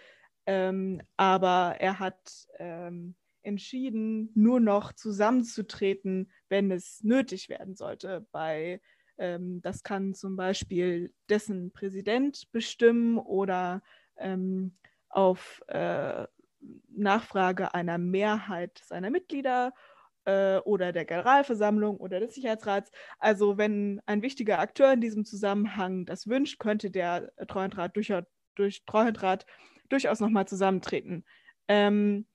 [0.45, 8.25] ähm, aber er hat ähm, entschieden, nur noch zusammenzutreten, wenn es nötig werden sollte.
[8.31, 8.81] Bei,
[9.17, 13.81] ähm, das kann zum Beispiel dessen Präsident bestimmen oder
[14.17, 14.77] ähm,
[15.09, 16.25] auf äh,
[16.89, 19.73] Nachfrage einer Mehrheit seiner Mitglieder
[20.25, 22.91] äh, oder der Generalversammlung oder des Sicherheitsrats.
[23.19, 28.13] Also wenn ein wichtiger Akteur in diesem Zusammenhang das wünscht, könnte der Treuhandrat durch,
[28.55, 29.45] durch Treuhandrat
[29.89, 31.25] durchaus nochmal zusammentreten.
[31.67, 32.25] Ähm,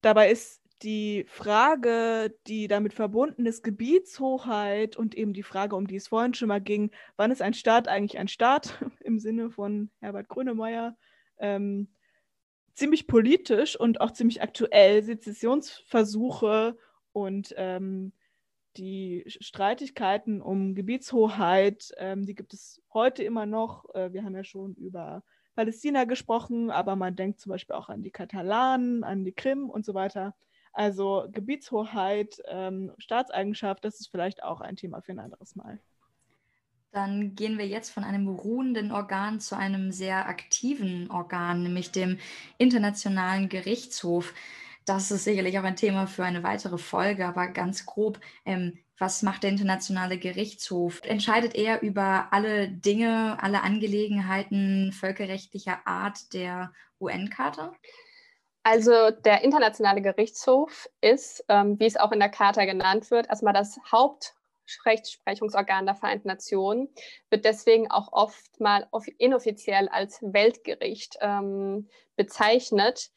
[0.00, 5.96] dabei ist die Frage, die damit verbunden ist, Gebietshoheit und eben die Frage, um die
[5.96, 9.90] es vorhin schon mal ging, wann ist ein Staat eigentlich ein Staat im Sinne von
[10.00, 10.96] Herbert Grönemeyer,
[11.38, 11.88] ähm,
[12.74, 15.02] ziemlich politisch und auch ziemlich aktuell.
[15.02, 16.76] Sezessionsversuche
[17.12, 18.12] und ähm,
[18.76, 23.94] die Streitigkeiten um Gebietshoheit, ähm, die gibt es heute immer noch.
[23.94, 25.22] Äh, wir haben ja schon über
[25.54, 29.84] Palästina gesprochen, aber man denkt zum Beispiel auch an die Katalanen, an die Krim und
[29.84, 30.34] so weiter.
[30.72, 35.80] Also Gebietshoheit, ähm, Staatseigenschaft, das ist vielleicht auch ein Thema für ein anderes Mal.
[36.94, 42.18] Dann gehen wir jetzt von einem ruhenden Organ zu einem sehr aktiven Organ, nämlich dem
[42.56, 44.32] Internationalen Gerichtshof.
[44.84, 49.22] Das ist sicherlich auch ein Thema für eine weitere Folge, aber ganz grob, ähm, was
[49.22, 51.00] macht der Internationale Gerichtshof?
[51.02, 57.72] Entscheidet er über alle Dinge, alle Angelegenheiten völkerrechtlicher Art der UN-Charta?
[58.62, 63.52] Also der Internationale Gerichtshof ist, ähm, wie es auch in der Charta genannt wird, erstmal
[63.52, 64.36] das Haupt-
[64.84, 66.88] Rechtsprechungsorgan der Vereinten Nationen,
[67.30, 73.10] wird deswegen auch oft mal inoffiziell als Weltgericht ähm, bezeichnet.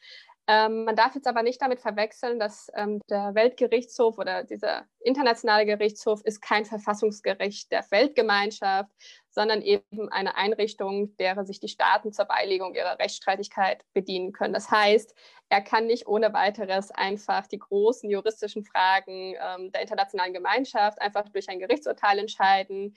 [0.50, 5.66] Ähm, man darf jetzt aber nicht damit verwechseln, dass ähm, der Weltgerichtshof oder dieser internationale
[5.66, 8.90] Gerichtshof ist kein Verfassungsgericht der Weltgemeinschaft,
[9.30, 14.54] sondern eben eine Einrichtung, derer sich die Staaten zur Beilegung ihrer Rechtsstreitigkeit bedienen können.
[14.54, 15.14] Das heißt,
[15.50, 21.28] er kann nicht ohne weiteres einfach die großen juristischen Fragen ähm, der internationalen Gemeinschaft einfach
[21.28, 22.96] durch ein Gerichtsurteil entscheiden,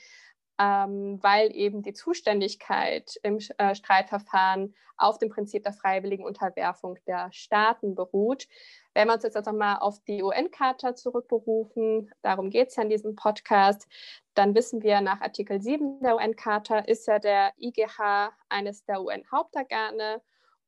[0.61, 7.33] ähm, weil eben die Zuständigkeit im äh, Streitverfahren auf dem Prinzip der freiwilligen Unterwerfung der
[7.33, 8.47] Staaten beruht.
[8.93, 12.91] Wenn wir uns jetzt also mal auf die UN-Charta zurückberufen, darum geht es ja in
[12.91, 13.89] diesem Podcast,
[14.35, 20.21] dann wissen wir, nach Artikel 7 der UN-Charta ist ja der IGH eines der UN-Hauptorgane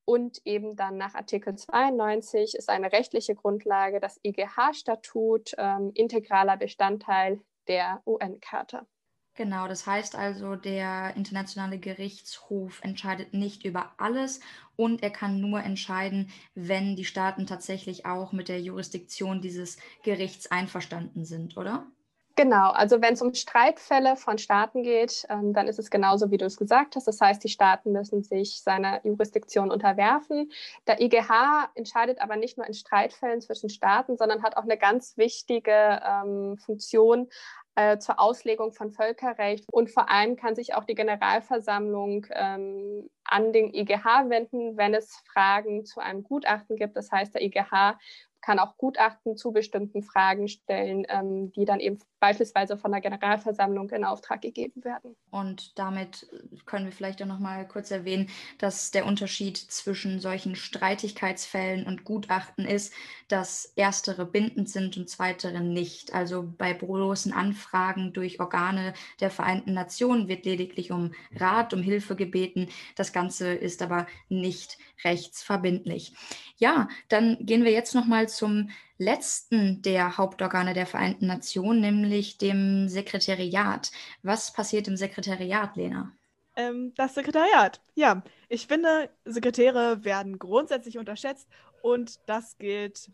[0.07, 7.43] und eben dann nach Artikel 92 ist eine rechtliche Grundlage das IGH-Statut ähm, integraler Bestandteil
[7.69, 8.87] der UN-Charta.
[9.35, 14.41] Genau, das heißt also, der Internationale Gerichtshof entscheidet nicht über alles
[14.77, 20.51] und er kann nur entscheiden, wenn die Staaten tatsächlich auch mit der Jurisdiktion dieses Gerichts
[20.51, 21.87] einverstanden sind, oder?
[22.35, 26.39] Genau, also wenn es um Streitfälle von Staaten geht, ähm, dann ist es genauso, wie
[26.39, 27.07] du es gesagt hast.
[27.07, 30.51] Das heißt, die Staaten müssen sich seiner Jurisdiktion unterwerfen.
[30.87, 35.19] Der IGH entscheidet aber nicht nur in Streitfällen zwischen Staaten, sondern hat auch eine ganz
[35.19, 37.29] wichtige ähm, Funktion
[37.75, 39.65] äh, zur Auslegung von Völkerrecht.
[39.73, 45.23] Und vor allem kann sich auch die Generalversammlung ähm, an den IGH wenden, wenn es
[45.33, 46.97] Fragen zu einem Gutachten gibt.
[46.97, 47.99] Das heißt, der IGH
[48.43, 53.91] kann auch Gutachten zu bestimmten Fragen stellen, ähm, die dann eben beispielsweise von der Generalversammlung
[53.91, 55.17] in Auftrag gegeben werden.
[55.31, 56.29] Und damit
[56.67, 58.29] können wir vielleicht auch noch mal kurz erwähnen,
[58.59, 62.93] dass der Unterschied zwischen solchen Streitigkeitsfällen und Gutachten ist,
[63.29, 66.13] dass erstere bindend sind und zweitere nicht.
[66.13, 72.17] Also bei bloßen Anfragen durch Organe der Vereinten Nationen wird lediglich um Rat, um Hilfe
[72.17, 72.69] gebeten.
[72.97, 76.15] Das Ganze ist aber nicht rechtsverbindlich.
[76.57, 82.39] Ja, dann gehen wir jetzt noch mal zum letzten der Hauptorgane der Vereinten Nationen, nämlich
[82.39, 83.91] dem Sekretariat.
[84.23, 86.13] Was passiert im Sekretariat, Lena?
[86.57, 88.23] Ähm, das Sekretariat, ja.
[88.49, 91.49] Ich finde, Sekretäre werden grundsätzlich unterschätzt
[91.83, 93.11] und das gilt,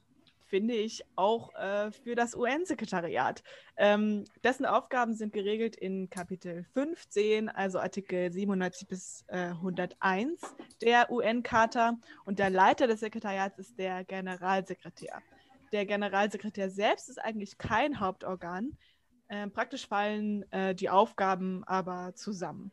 [0.48, 3.42] finde ich, auch äh, für das UN-Sekretariat.
[3.76, 10.40] Ähm, dessen Aufgaben sind geregelt in Kapitel 15, also Artikel 97 bis äh, 101
[10.82, 15.22] der UN-Charta und der Leiter des Sekretariats ist der Generalsekretär
[15.72, 18.76] der Generalsekretär selbst ist eigentlich kein Hauptorgan.
[19.28, 22.72] Ähm, praktisch fallen äh, die Aufgaben aber zusammen.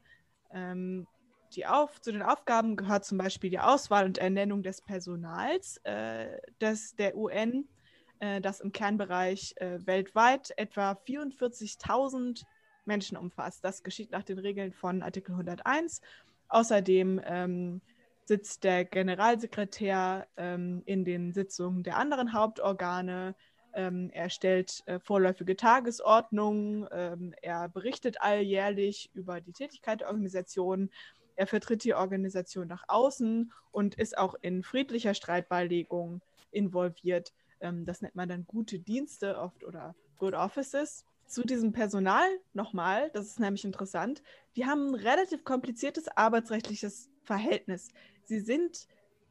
[0.51, 1.05] Ähm,
[1.53, 6.37] die auf, zu den Aufgaben gehört zum Beispiel die Auswahl und Ernennung des Personals äh,
[6.61, 7.67] des, der UN,
[8.19, 12.43] äh, das im Kernbereich äh, weltweit etwa 44.000
[12.85, 13.63] Menschen umfasst.
[13.63, 16.01] Das geschieht nach den Regeln von Artikel 101.
[16.47, 17.81] Außerdem ähm,
[18.25, 23.35] sitzt der Generalsekretär ähm, in den Sitzungen der anderen Hauptorgane.
[23.73, 26.87] Ähm, er stellt äh, vorläufige Tagesordnungen.
[26.91, 30.89] Ähm, er berichtet alljährlich über die Tätigkeit der Organisation.
[31.35, 36.21] Er vertritt die Organisation nach außen und ist auch in friedlicher Streitbeilegung
[36.51, 37.33] involviert.
[37.59, 41.05] Ähm, das nennt man dann gute Dienste oft oder Good Offices.
[41.27, 44.21] Zu diesem Personal nochmal, das ist nämlich interessant,
[44.55, 47.89] die haben ein relativ kompliziertes arbeitsrechtliches Verhältnis.
[48.23, 48.87] Sie sind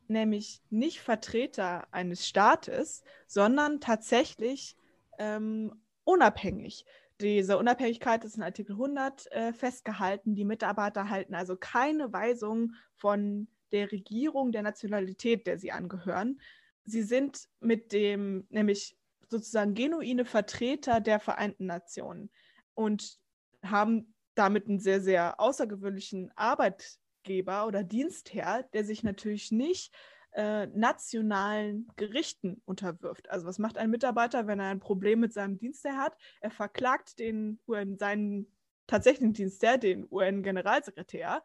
[0.08, 4.76] nämlich nicht Vertreter eines Staates, sondern tatsächlich
[5.18, 5.72] ähm,
[6.04, 6.84] unabhängig.
[7.20, 10.34] Diese Unabhängigkeit ist in Artikel 100 äh, festgehalten.
[10.34, 16.40] Die Mitarbeiter halten also keine Weisung von der Regierung der Nationalität, der sie angehören.
[16.84, 18.96] Sie sind mit dem, nämlich
[19.28, 22.30] sozusagen genuine Vertreter der Vereinten Nationen
[22.74, 23.18] und
[23.64, 29.92] haben damit einen sehr, sehr außergewöhnlichen Arbeit, Gesetzgeber oder Dienstherr, der sich natürlich nicht
[30.34, 33.30] äh, nationalen Gerichten unterwirft.
[33.30, 36.16] Also was macht ein Mitarbeiter, wenn er ein Problem mit seinem Dienstherr hat?
[36.40, 38.52] Er verklagt den UN, seinen
[38.86, 41.42] tatsächlichen Dienstherr, den UN-Generalsekretär,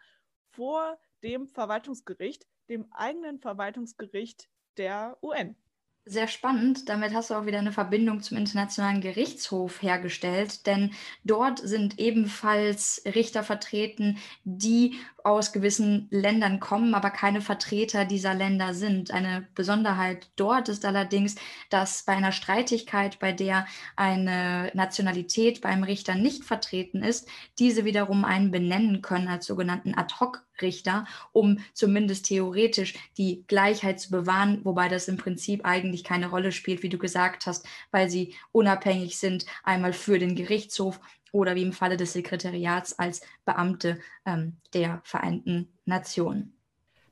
[0.51, 5.55] vor dem Verwaltungsgericht, dem eigenen Verwaltungsgericht der UN.
[6.05, 6.89] Sehr spannend.
[6.89, 10.91] Damit hast du auch wieder eine Verbindung zum Internationalen Gerichtshof hergestellt, denn
[11.23, 18.73] dort sind ebenfalls Richter vertreten, die aus gewissen Ländern kommen, aber keine Vertreter dieser Länder
[18.73, 19.11] sind.
[19.11, 21.35] Eine Besonderheit dort ist allerdings,
[21.69, 27.27] dass bei einer Streitigkeit, bei der eine Nationalität beim Richter nicht vertreten ist,
[27.59, 29.93] diese wiederum einen benennen können als sogenannten
[30.59, 36.51] Ad-hoc-Richter, um zumindest theoretisch die Gleichheit zu bewahren, wobei das im Prinzip eigentlich keine Rolle
[36.51, 40.99] spielt, wie du gesagt hast, weil sie unabhängig sind, einmal für den Gerichtshof
[41.31, 46.57] oder wie im Falle des Sekretariats als Beamte ähm, der Vereinten Nationen.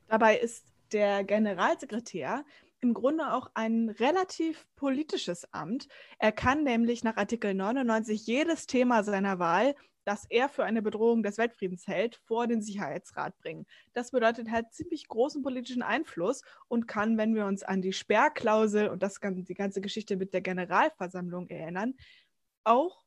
[0.08, 2.44] Dabei ist der Generalsekretär
[2.80, 5.88] im Grunde auch ein relativ politisches Amt.
[6.18, 9.74] Er kann nämlich nach Artikel 99 jedes Thema seiner Wahl,
[10.08, 13.66] das er für eine Bedrohung des Weltfriedens hält, vor den Sicherheitsrat bringen.
[13.92, 17.92] Das bedeutet, er hat ziemlich großen politischen Einfluss und kann, wenn wir uns an die
[17.92, 21.92] Sperrklausel und das, die ganze Geschichte mit der Generalversammlung erinnern,
[22.64, 23.04] auch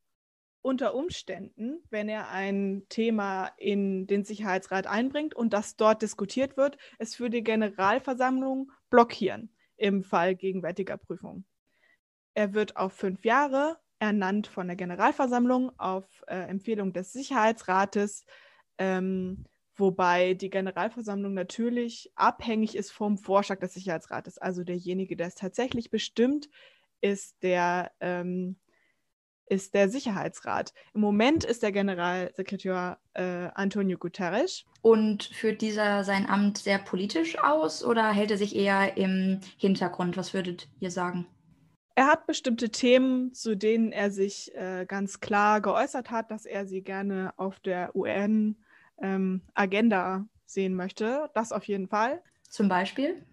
[0.61, 6.77] unter Umständen, wenn er ein Thema in den Sicherheitsrat einbringt und das dort diskutiert wird,
[6.99, 11.45] es für die Generalversammlung blockieren im Fall gegenwärtiger Prüfung.
[12.35, 18.25] Er wird auf fünf Jahre ernannt von der Generalversammlung auf äh, Empfehlung des Sicherheitsrates,
[18.79, 24.39] ähm, wobei die Generalversammlung natürlich abhängig ist vom Vorschlag des Sicherheitsrates.
[24.39, 26.49] Also derjenige, der es tatsächlich bestimmt,
[27.01, 28.57] ist der ähm,
[29.45, 30.73] ist der Sicherheitsrat.
[30.93, 34.63] Im Moment ist der Generalsekretär äh, Antonio Guterres.
[34.81, 40.15] Und führt dieser sein Amt sehr politisch aus oder hält er sich eher im Hintergrund?
[40.15, 41.27] Was würdet ihr sagen?
[42.01, 46.65] Er hat bestimmte Themen, zu denen er sich äh, ganz klar geäußert hat, dass er
[46.65, 48.55] sie gerne auf der UN-Agenda
[50.15, 51.29] ähm, sehen möchte.
[51.35, 52.23] Das auf jeden Fall.
[52.49, 53.23] Zum Beispiel?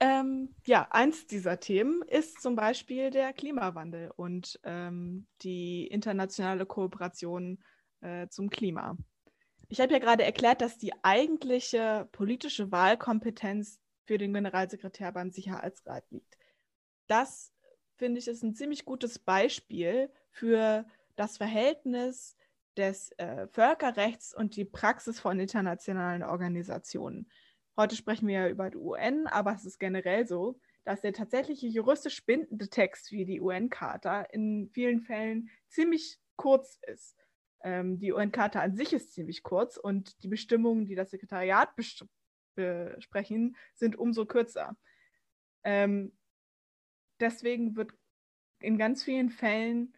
[0.00, 7.62] Ähm, ja, eins dieser Themen ist zum Beispiel der Klimawandel und ähm, die internationale Kooperation
[8.00, 8.96] äh, zum Klima.
[9.68, 16.10] Ich habe ja gerade erklärt, dass die eigentliche politische Wahlkompetenz für den Generalsekretär beim Sicherheitsrat
[16.10, 16.38] liegt.
[17.06, 17.53] Das,
[17.96, 22.36] finde ich, ist ein ziemlich gutes Beispiel für das Verhältnis
[22.76, 27.30] des äh, Völkerrechts und die Praxis von internationalen Organisationen.
[27.76, 31.66] Heute sprechen wir ja über die UN, aber es ist generell so, dass der tatsächliche
[31.66, 37.16] juristisch bindende Text wie die UN-Charta in vielen Fällen ziemlich kurz ist.
[37.62, 42.04] Ähm, die UN-Charta an sich ist ziemlich kurz und die Bestimmungen, die das Sekretariat bes
[42.54, 44.76] besprechen, sind umso kürzer.
[45.64, 46.12] Ähm,
[47.20, 47.92] deswegen wird
[48.60, 49.94] in ganz vielen Fällen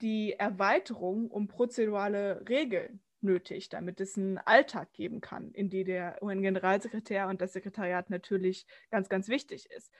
[0.00, 6.20] die Erweiterung um prozedurale Regeln nötig, damit es einen Alltag geben kann, in dem der
[6.22, 9.92] UN-Generalsekretär und das Sekretariat natürlich ganz, ganz wichtig ist.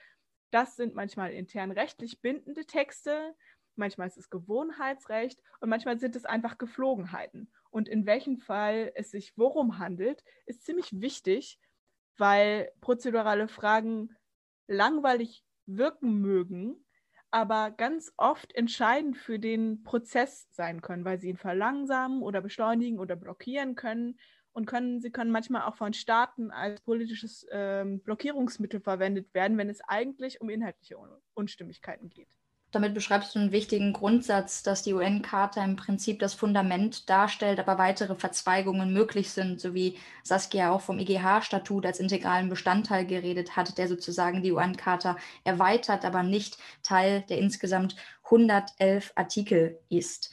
[0.51, 3.33] Das sind manchmal intern rechtlich bindende Texte,
[3.75, 7.51] manchmal ist es Gewohnheitsrecht und manchmal sind es einfach Geflogenheiten.
[7.69, 11.59] Und in welchem Fall es sich worum handelt, ist ziemlich wichtig,
[12.17, 14.15] weil prozedurale Fragen
[14.67, 16.85] langweilig wirken mögen,
[17.31, 22.99] aber ganz oft entscheidend für den Prozess sein können, weil sie ihn verlangsamen oder beschleunigen
[22.99, 24.19] oder blockieren können.
[24.51, 29.69] und können, sie können manchmal auch von Staaten als politisches ähm, Blockierungsmittel verwendet werden, wenn
[29.69, 32.29] es eigentlich um inhaltliche Un Unstimmigkeiten geht.
[32.73, 37.77] Damit beschreibst du einen wichtigen Grundsatz, dass die UN-Charta im Prinzip das Fundament darstellt, aber
[37.77, 43.77] weitere Verzweigungen möglich sind, so wie Saskia auch vom IGH-Statut als integralen Bestandteil geredet hat,
[43.77, 50.31] der sozusagen die UN-Charta erweitert, aber nicht Teil der insgesamt 111 Artikel ist.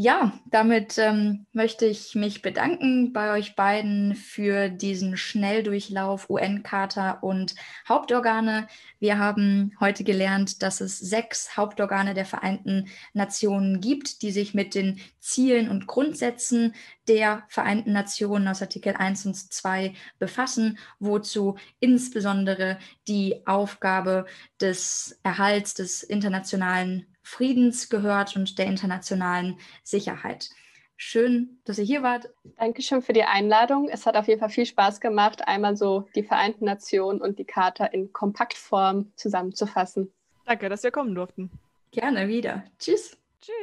[0.00, 7.56] Ja, damit ähm, möchte ich mich bedanken bei euch beiden für diesen Schnelldurchlauf UN-Charta und
[7.88, 8.68] Hauptorgane.
[9.00, 14.76] Wir haben heute gelernt, dass es sechs Hauptorgane der Vereinten Nationen gibt, die sich mit
[14.76, 16.76] den Zielen und Grundsätzen
[17.08, 22.78] der Vereinten Nationen aus Artikel 1 und 2 befassen, wozu insbesondere
[23.08, 24.26] die Aufgabe
[24.60, 30.48] des Erhalts des internationalen Friedens gehört und der internationalen Sicherheit.
[30.96, 32.30] Schön, dass ihr hier wart.
[32.56, 33.88] Dankeschön für die Einladung.
[33.88, 37.44] Es hat auf jeden Fall viel Spaß gemacht, einmal so die Vereinten Nationen und die
[37.44, 40.10] Charta in Kompaktform zusammenzufassen.
[40.46, 41.50] Danke, dass wir kommen durften.
[41.90, 42.64] Gerne wieder.
[42.78, 43.18] Tschüss.
[43.42, 43.54] Tschüss.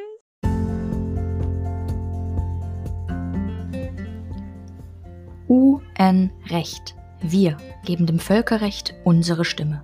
[5.49, 6.95] UN-Recht.
[7.22, 9.84] Wir geben dem Völkerrecht unsere Stimme.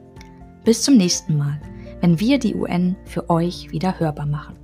[0.64, 1.61] Bis zum nächsten Mal,
[2.01, 4.59] wenn wir die UN für euch wieder hörbar machen.